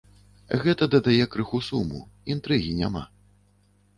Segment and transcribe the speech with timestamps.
[0.63, 2.01] Гэта дадае крыху суму,
[2.37, 3.03] інтрыгі няма.